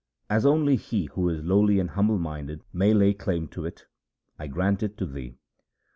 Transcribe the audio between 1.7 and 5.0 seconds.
and humble minded may lay claim to it, I grant it